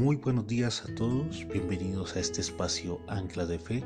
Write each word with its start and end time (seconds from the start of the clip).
Muy 0.00 0.16
buenos 0.16 0.46
días 0.46 0.82
a 0.82 0.94
todos, 0.94 1.46
bienvenidos 1.52 2.16
a 2.16 2.20
este 2.20 2.40
espacio 2.40 3.02
Ancla 3.06 3.44
de 3.44 3.58
Fe. 3.58 3.84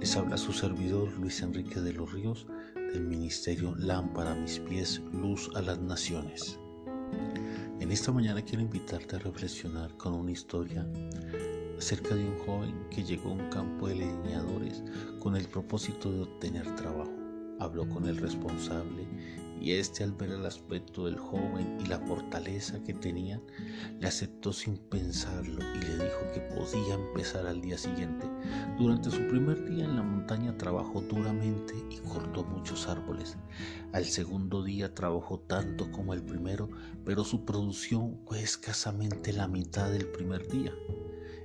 Les 0.00 0.16
habla 0.16 0.38
su 0.38 0.54
servidor 0.54 1.12
Luis 1.18 1.42
Enrique 1.42 1.82
de 1.82 1.92
los 1.92 2.10
Ríos 2.10 2.46
del 2.74 3.02
Ministerio 3.02 3.74
Lámpara 3.76 4.32
a 4.32 4.36
mis 4.36 4.58
pies, 4.58 5.02
luz 5.12 5.50
a 5.54 5.60
las 5.60 5.78
naciones. 5.78 6.58
En 7.78 7.92
esta 7.92 8.10
mañana 8.10 8.40
quiero 8.40 8.62
invitarte 8.62 9.16
a 9.16 9.18
reflexionar 9.18 9.94
con 9.98 10.14
una 10.14 10.30
historia 10.30 10.88
acerca 11.76 12.14
de 12.14 12.24
un 12.24 12.38
joven 12.38 12.86
que 12.88 13.04
llegó 13.04 13.28
a 13.28 13.34
un 13.34 13.50
campo 13.50 13.86
de 13.86 13.96
leñadores 13.96 14.82
con 15.18 15.36
el 15.36 15.46
propósito 15.46 16.10
de 16.10 16.22
obtener 16.22 16.74
trabajo. 16.74 17.12
Habló 17.58 17.86
con 17.86 18.06
el 18.06 18.16
responsable 18.16 19.06
y 19.60 19.72
este 19.72 20.02
al 20.02 20.12
ver 20.12 20.30
el 20.30 20.46
aspecto 20.46 21.04
del 21.04 21.18
joven 21.18 21.78
y 21.80 21.86
la 21.86 21.98
fortaleza 21.98 22.82
que 22.82 22.94
tenía, 22.94 23.40
le 23.98 24.08
aceptó 24.08 24.52
sin 24.52 24.78
pensarlo 24.78 25.60
y 25.74 25.78
le 25.78 26.04
dijo 26.04 26.20
que 26.32 26.40
podía 26.40 26.94
empezar 26.94 27.46
al 27.46 27.60
día 27.60 27.76
siguiente. 27.76 28.26
Durante 28.78 29.10
su 29.10 29.26
primer 29.28 29.68
día 29.68 29.84
en 29.84 29.96
la 29.96 30.02
montaña 30.02 30.56
trabajó 30.56 31.02
duramente 31.02 31.74
y 31.90 31.98
cortó 31.98 32.44
muchos 32.44 32.88
árboles. 32.88 33.36
Al 33.92 34.06
segundo 34.06 34.62
día 34.64 34.94
trabajó 34.94 35.40
tanto 35.40 35.90
como 35.92 36.14
el 36.14 36.22
primero, 36.22 36.70
pero 37.04 37.24
su 37.24 37.44
producción 37.44 38.18
fue 38.26 38.42
escasamente 38.42 39.32
la 39.32 39.48
mitad 39.48 39.90
del 39.90 40.06
primer 40.06 40.48
día. 40.48 40.72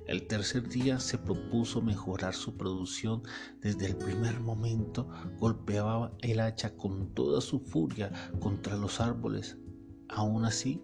El 0.06 0.28
tercer 0.28 0.68
día 0.68 1.00
se 1.00 1.18
propuso 1.18 1.82
mejorar 1.82 2.32
su 2.32 2.56
producción. 2.56 3.22
Desde 3.60 3.86
el 3.86 3.96
primer 3.96 4.38
momento 4.38 5.08
golpeaba 5.40 6.12
el 6.20 6.38
hacha 6.38 6.76
con 6.76 7.12
toda 7.12 7.40
su 7.40 7.58
furia 7.58 8.12
contra 8.38 8.76
los 8.76 9.00
árboles. 9.00 9.56
Aún 10.08 10.44
así, 10.44 10.80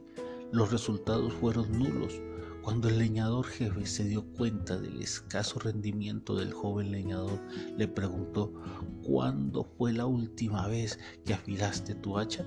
los 0.51 0.73
resultados 0.73 1.33
fueron 1.35 1.71
nulos. 1.71 2.21
Cuando 2.63 2.89
el 2.89 2.99
leñador 2.99 3.47
jefe 3.47 3.87
se 3.87 4.05
dio 4.05 4.25
cuenta 4.33 4.77
del 4.77 5.01
escaso 5.01 5.61
rendimiento 5.61 6.35
del 6.35 6.53
joven 6.53 6.91
leñador, 6.91 7.39
le 7.77 7.87
preguntó, 7.87 8.53
¿cuándo 9.05 9.63
fue 9.63 9.93
la 9.93 10.07
última 10.07 10.67
vez 10.67 10.99
que 11.25 11.35
afilaste 11.35 11.95
tu 11.95 12.19
hacha? 12.19 12.45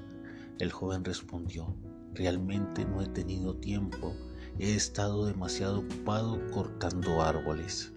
El 0.60 0.74
joven 0.74 1.06
respondió, 1.06 1.74
realmente 2.14 2.84
no 2.84 3.02
he 3.02 3.08
tenido 3.08 3.56
tiempo 3.56 4.14
he 4.60 4.76
estado 4.76 5.26
demasiado 5.26 5.80
ocupado 5.80 6.40
cortando 6.52 7.22
árboles. 7.22 7.94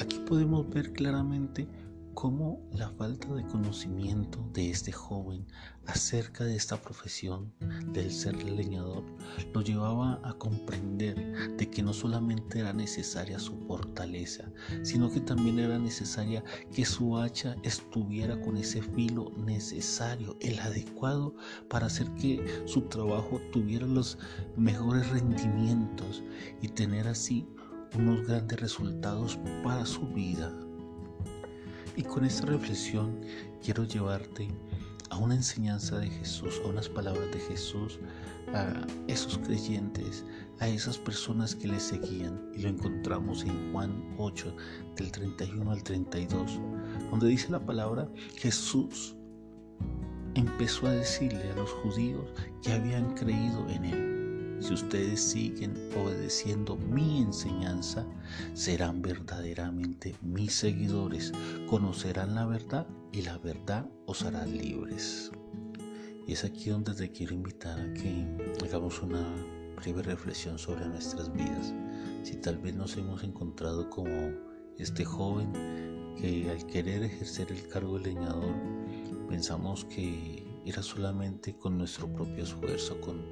Aquí 0.00 0.18
podemos 0.20 0.68
ver 0.70 0.92
claramente 0.92 1.68
cómo 2.14 2.60
la 2.72 2.90
falta 2.90 3.32
de 3.34 3.46
conocimiento 3.46 4.38
de 4.52 4.70
este 4.70 4.92
joven 4.92 5.46
acerca 5.86 6.44
de 6.44 6.56
esta 6.56 6.76
profesión 6.76 7.52
del 7.92 8.10
ser 8.10 8.42
leñador 8.42 9.04
lo 9.52 9.62
llevaba 9.62 10.20
a 10.22 10.34
comprender 10.34 11.56
de 11.56 11.70
que 11.70 11.82
no 11.82 11.92
solamente 11.92 12.60
era 12.60 12.72
necesaria 12.72 13.38
su 13.38 13.56
fortaleza, 13.66 14.50
sino 14.82 15.10
que 15.10 15.20
también 15.20 15.58
era 15.58 15.78
necesaria 15.78 16.44
que 16.72 16.84
su 16.84 17.16
hacha 17.18 17.56
estuviera 17.62 18.40
con 18.40 18.56
ese 18.56 18.82
filo 18.82 19.32
necesario, 19.36 20.36
el 20.40 20.58
adecuado 20.60 21.34
para 21.68 21.86
hacer 21.86 22.08
que 22.14 22.62
su 22.66 22.82
trabajo 22.82 23.40
tuviera 23.52 23.86
los 23.86 24.18
mejores 24.56 25.08
rendimientos 25.10 26.22
y 26.62 26.68
tener 26.68 27.08
así 27.08 27.46
unos 27.96 28.26
grandes 28.26 28.60
resultados 28.60 29.38
para 29.64 29.84
su 29.84 30.06
vida. 30.08 30.52
Y 31.96 32.02
con 32.02 32.24
esta 32.24 32.46
reflexión 32.46 33.20
quiero 33.62 33.84
llevarte 33.84 34.48
a 35.10 35.18
una 35.18 35.34
enseñanza 35.34 35.98
de 35.98 36.08
Jesús, 36.08 36.60
a 36.64 36.68
unas 36.68 36.88
palabras 36.88 37.30
de 37.32 37.40
Jesús, 37.40 37.98
a 38.54 38.86
esos 39.06 39.38
creyentes, 39.38 40.24
a 40.60 40.68
esas 40.68 40.98
personas 40.98 41.54
que 41.54 41.68
le 41.68 41.80
seguían. 41.80 42.50
Y 42.54 42.62
lo 42.62 42.68
encontramos 42.70 43.44
en 43.44 43.72
Juan 43.72 44.14
8, 44.18 44.56
del 44.96 45.12
31 45.12 45.70
al 45.70 45.82
32, 45.82 46.60
donde 47.10 47.28
dice 47.28 47.50
la 47.50 47.64
palabra 47.64 48.08
Jesús 48.36 49.16
empezó 50.34 50.86
a 50.86 50.92
decirle 50.92 51.50
a 51.50 51.56
los 51.56 51.70
judíos 51.70 52.24
que 52.62 52.72
habían 52.72 53.14
creído 53.14 53.68
en 53.68 53.84
él. 53.84 54.19
Si 54.60 54.74
ustedes 54.74 55.20
siguen 55.20 55.74
obedeciendo 55.96 56.76
mi 56.76 57.22
enseñanza, 57.22 58.06
serán 58.52 59.00
verdaderamente 59.00 60.14
mis 60.22 60.54
seguidores, 60.54 61.32
conocerán 61.66 62.34
la 62.34 62.46
verdad 62.46 62.86
y 63.10 63.22
la 63.22 63.38
verdad 63.38 63.88
os 64.06 64.22
hará 64.22 64.44
libres. 64.46 65.30
Y 66.26 66.34
es 66.34 66.44
aquí 66.44 66.70
donde 66.70 66.94
te 66.94 67.10
quiero 67.10 67.34
invitar 67.34 67.80
a 67.80 67.92
que 67.94 68.26
hagamos 68.62 69.02
una 69.02 69.26
breve 69.76 70.02
reflexión 70.02 70.58
sobre 70.58 70.86
nuestras 70.86 71.32
vidas. 71.32 71.74
Si 72.22 72.36
tal 72.36 72.58
vez 72.58 72.74
nos 72.74 72.96
hemos 72.98 73.24
encontrado 73.24 73.88
como 73.88 74.30
este 74.78 75.04
joven 75.04 75.52
que 76.20 76.50
al 76.50 76.66
querer 76.66 77.02
ejercer 77.02 77.50
el 77.50 77.66
cargo 77.68 77.98
de 77.98 78.12
leñador 78.12 78.54
pensamos 79.28 79.86
que 79.86 80.46
era 80.66 80.82
solamente 80.82 81.56
con 81.56 81.78
nuestro 81.78 82.12
propio 82.12 82.44
esfuerzo, 82.44 83.00
con 83.00 83.22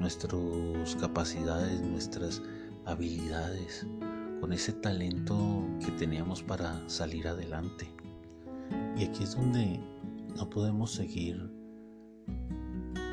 nuestras 0.00 0.96
capacidades, 1.00 1.80
nuestras 1.80 2.42
habilidades, 2.84 3.86
con 4.40 4.52
ese 4.52 4.72
talento 4.72 5.64
que 5.84 5.92
teníamos 5.92 6.42
para 6.42 6.88
salir 6.88 7.26
adelante. 7.28 7.88
Y 8.96 9.04
aquí 9.04 9.24
es 9.24 9.34
donde 9.34 9.80
no 10.36 10.48
podemos 10.50 10.92
seguir 10.92 11.50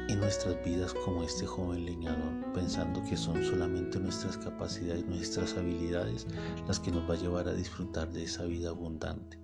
en 0.09 0.19
nuestras 0.19 0.63
vidas 0.63 0.93
como 1.05 1.23
este 1.23 1.45
joven 1.45 1.85
leñador, 1.85 2.53
pensando 2.53 3.01
que 3.03 3.15
son 3.15 3.43
solamente 3.43 3.99
nuestras 3.99 4.37
capacidades, 4.37 5.05
nuestras 5.05 5.55
habilidades 5.57 6.27
las 6.67 6.79
que 6.79 6.91
nos 6.91 7.09
va 7.09 7.15
a 7.15 7.17
llevar 7.17 7.47
a 7.47 7.53
disfrutar 7.53 8.11
de 8.11 8.23
esa 8.23 8.43
vida 8.45 8.69
abundante. 8.69 9.39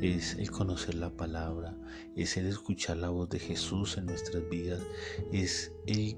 Es 0.00 0.34
el 0.34 0.50
conocer 0.50 0.94
la 0.94 1.10
palabra, 1.10 1.76
es 2.16 2.36
el 2.36 2.46
escuchar 2.46 2.98
la 2.98 3.08
voz 3.08 3.28
de 3.30 3.38
Jesús 3.38 3.96
en 3.98 4.06
nuestras 4.06 4.48
vidas, 4.48 4.80
es 5.32 5.72
el 5.86 6.16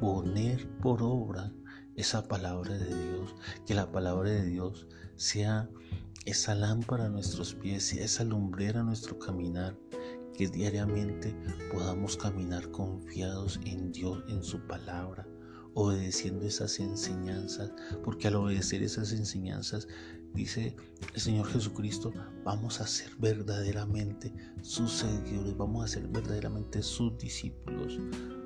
poner 0.00 0.68
por 0.78 1.02
obra 1.02 1.52
esa 1.96 2.26
palabra 2.28 2.78
de 2.78 2.86
Dios, 2.86 3.34
que 3.66 3.74
la 3.74 3.90
palabra 3.90 4.30
de 4.30 4.44
Dios 4.44 4.86
sea 5.16 5.68
esa 6.24 6.54
lámpara 6.54 7.06
a 7.06 7.08
nuestros 7.08 7.54
pies, 7.54 7.92
esa 7.92 8.24
lumbrera 8.24 8.80
a 8.80 8.84
nuestro 8.84 9.18
caminar, 9.18 9.76
que 10.34 10.46
diariamente 10.46 11.34
podamos 11.72 12.16
caminar 12.16 12.70
confiados 12.70 13.58
en 13.64 13.90
Dios, 13.90 14.22
en 14.28 14.44
su 14.44 14.60
palabra, 14.66 15.26
obedeciendo 15.74 16.46
esas 16.46 16.78
enseñanzas, 16.78 17.72
porque 18.04 18.28
al 18.28 18.36
obedecer 18.36 18.82
esas 18.82 19.12
enseñanzas, 19.12 19.88
dice 20.34 20.76
el 21.14 21.20
Señor 21.20 21.46
Jesucristo, 21.48 22.12
vamos 22.44 22.80
a 22.80 22.86
ser 22.86 23.10
verdaderamente 23.18 24.32
sus 24.62 24.92
seguidores, 24.92 25.56
vamos 25.56 25.84
a 25.84 25.88
ser 25.88 26.08
verdaderamente 26.08 26.82
sus 26.82 27.16
discípulos, 27.18 27.98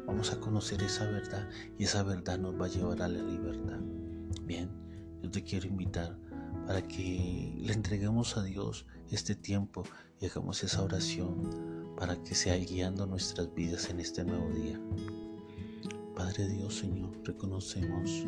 Vamos 0.06 0.32
a 0.32 0.40
conocer 0.40 0.82
esa 0.82 1.04
verdad 1.04 1.48
y 1.78 1.84
esa 1.84 2.02
verdad 2.02 2.38
nos 2.38 2.60
va 2.60 2.66
a 2.66 2.68
llevar 2.68 3.02
a 3.02 3.08
la 3.08 3.22
libertad. 3.22 3.78
Bien, 4.42 4.68
yo 5.22 5.30
te 5.30 5.42
quiero 5.42 5.68
invitar 5.68 6.18
para 6.66 6.82
que 6.82 7.54
le 7.56 7.72
entreguemos 7.72 8.36
a 8.36 8.42
Dios 8.42 8.84
este 9.10 9.34
tiempo 9.34 9.84
y 10.20 10.26
hagamos 10.26 10.64
esa 10.64 10.82
oración 10.82 11.94
para 11.96 12.20
que 12.22 12.34
sea 12.34 12.56
guiando 12.56 13.06
nuestras 13.06 13.54
vidas 13.54 13.90
en 13.90 14.00
este 14.00 14.24
nuevo 14.24 14.50
día. 14.50 14.80
Padre 16.16 16.48
Dios, 16.48 16.74
Señor, 16.78 17.10
reconocemos 17.24 18.26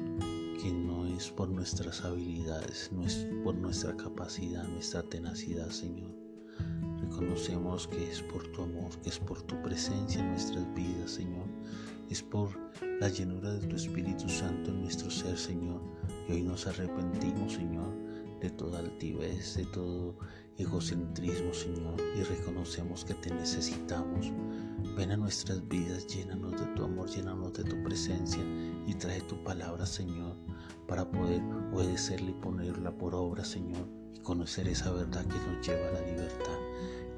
que 0.63 0.73
no 0.73 1.07
es 1.07 1.31
por 1.31 1.49
nuestras 1.49 2.05
habilidades, 2.05 2.91
no 2.93 3.05
es 3.05 3.27
por 3.43 3.55
nuestra 3.55 3.97
capacidad, 3.97 4.67
nuestra 4.69 5.03
tenacidad, 5.03 5.71
Señor. 5.71 6.15
Reconocemos 7.01 7.89
que 7.89 8.11
es 8.11 8.23
por 8.23 8.47
tu 8.53 8.63
amor, 8.63 8.91
que 9.03 9.11
es 9.11 9.19
por 9.19 9.43
tu 9.43 9.61
presencia 9.63 10.21
en 10.21 10.31
nuestras 10.31 10.75
vidas, 10.75 11.11
Señor 11.11 11.47
es 12.11 12.23
por 12.23 12.51
la 13.01 13.09
llenura 13.09 13.55
de 13.55 13.67
tu 13.67 13.77
Espíritu 13.77 14.29
Santo 14.29 14.71
en 14.71 14.83
nuestro 14.83 15.11
ser, 15.11 15.37
Señor. 15.37 15.81
Y 16.29 16.33
hoy 16.33 16.43
nos 16.43 16.67
arrepentimos, 16.67 17.55
Señor, 17.55 17.93
de 18.41 18.51
toda 18.51 18.79
altivez, 18.81 19.57
de 19.57 19.65
todo 19.67 20.17
egocentrismo, 20.57 21.53
Señor, 21.53 21.97
y 22.17 22.23
reconocemos 22.23 23.05
que 23.05 23.15
te 23.15 23.35
necesitamos. 23.35 24.33
Ven 24.97 25.13
a 25.13 25.17
nuestras 25.17 25.67
vidas, 25.69 26.07
llénanos 26.07 26.53
de 26.53 26.67
tu 26.75 26.85
amor, 26.85 27.09
llénanos 27.09 27.53
de 27.55 27.65
tu 27.65 27.83
presencia 27.83 28.43
y 28.87 28.95
trae 28.95 29.21
tu 29.23 29.43
palabra, 29.43 29.87
Señor, 29.87 30.37
para 30.87 31.11
poder 31.11 31.43
obedecerla 31.73 32.31
y 32.31 32.35
ponerla 32.35 32.91
por 32.97 33.15
obra, 33.15 33.45
Señor, 33.45 33.89
y 34.15 34.21
conocer 34.21 34.69
esa 34.69 34.93
verdad 34.93 35.25
que 35.25 35.39
nos 35.39 35.67
lleva 35.67 35.89
a 35.89 35.93
la 35.93 36.01
libertad. 36.01 36.59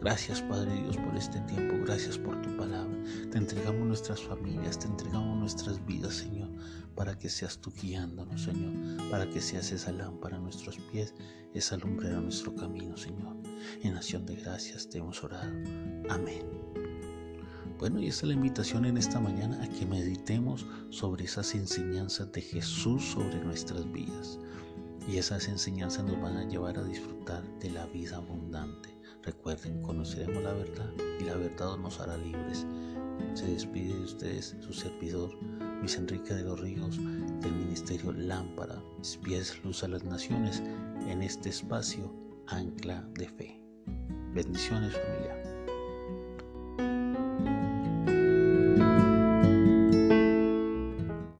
Gracias 0.01 0.43
Padre 0.43 0.75
Dios 0.83 0.97
por 0.99 1.17
este 1.17 1.41
tiempo, 1.41 1.75
gracias 1.85 2.19
por 2.19 2.41
tu 2.43 2.55
palabra. 2.57 2.97
Te 3.31 3.39
entregamos 3.39 3.87
nuestras 3.87 4.23
familias, 4.23 4.79
te 4.79 4.87
entregamos 4.87 5.39
nuestras 5.39 5.85
vidas, 5.87 6.15
Señor, 6.15 6.51
para 6.95 7.19
que 7.19 7.29
seas 7.29 7.59
tú 7.59 7.73
guiándonos, 7.81 8.43
Señor, 8.43 8.75
para 9.11 9.29
que 9.29 9.41
seas 9.41 9.73
esa 9.73 9.93
lámpara 9.93 10.37
a 10.37 10.41
nuestros 10.41 10.79
pies, 10.93 11.15
esa 11.55 11.77
lumbrera 11.79 12.19
a 12.19 12.21
nuestro 12.21 12.55
camino, 12.55 12.97
Señor. 12.97 13.37
En 13.83 13.97
acción 13.97 14.27
de 14.27 14.37
gracias 14.37 14.89
te 14.89 14.99
hemos 14.99 15.25
orado. 15.25 15.51
Amén. 16.11 16.86
Bueno, 17.79 18.01
y 18.01 18.07
esta 18.07 18.23
es 18.23 18.29
la 18.29 18.35
invitación 18.35 18.87
en 18.87 18.97
esta 18.97 19.21
mañana 19.21 19.63
a 19.63 19.69
que 19.69 19.85
meditemos 19.85 20.67
sobre 20.89 21.25
esas 21.25 21.55
enseñanzas 21.55 22.33
de 22.33 22.41
Jesús 22.41 23.05
sobre 23.05 23.39
nuestras 23.45 23.91
vidas. 23.93 24.39
Y 25.07 25.19
esas 25.19 25.47
enseñanzas 25.47 26.05
nos 26.05 26.21
van 26.21 26.39
a 26.39 26.49
llevar 26.49 26.79
a 26.79 26.85
disfrutar 26.85 27.45
de 27.59 27.71
la 27.71 27.85
vida 27.87 28.17
abundante. 28.17 28.97
Recuerden, 29.23 29.83
conoceremos 29.83 30.43
la 30.43 30.55
verdad 30.55 30.91
y 31.21 31.25
la 31.25 31.37
verdad 31.37 31.77
nos 31.77 32.01
hará 32.01 32.17
libres. 32.17 32.67
Se 33.35 33.47
despide 33.47 33.95
de 33.95 34.05
ustedes 34.05 34.57
su 34.61 34.73
servidor, 34.73 35.31
Luis 35.81 35.97
Enrique 35.97 36.33
de 36.33 36.45
los 36.45 36.59
Ríos, 36.59 36.97
del 36.97 37.53
Ministerio 37.53 38.13
Lámpara, 38.13 38.83
pies, 39.23 39.63
luz 39.65 39.85
a 39.85 39.89
las 39.89 40.03
naciones, 40.03 40.63
en 41.07 41.23
este 41.23 41.51
espacio, 41.51 42.11
ancla 42.47 43.07
de 43.15 43.29
fe. 43.29 43.63
Bendiciones 44.33 44.95
familia. 44.95 45.46